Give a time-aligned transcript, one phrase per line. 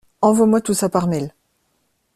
[0.21, 1.31] Envoie-moi tout ça par mail.